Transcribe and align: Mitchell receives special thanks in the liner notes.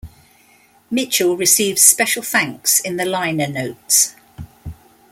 Mitchell 0.89 1.37
receives 1.37 1.79
special 1.83 2.23
thanks 2.23 2.79
in 2.79 2.97
the 2.97 3.05
liner 3.05 3.47
notes. 3.47 4.15